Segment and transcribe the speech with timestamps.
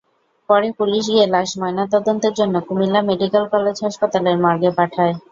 [0.49, 5.13] পরে পুলিশ গিয়ে লাশ ময়নাতদন্তের জন্য কুমিল্লা মেডিকেল কলেজ হাসপাতালের মর্গে পাঠায়।